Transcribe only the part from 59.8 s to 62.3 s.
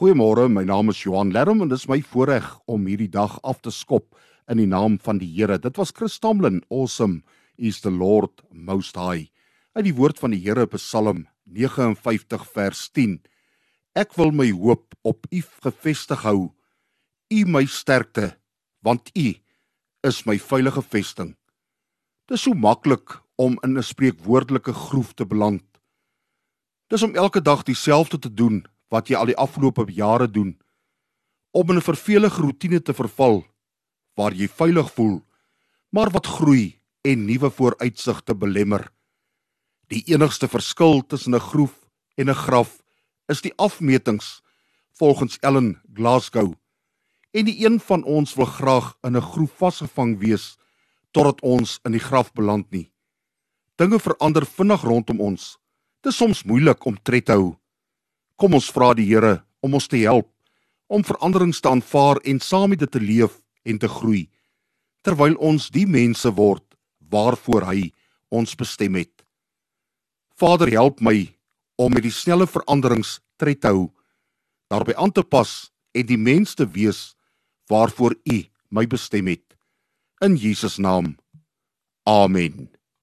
te help om veranderings te aanvaar